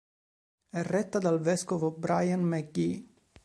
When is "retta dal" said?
0.81-1.39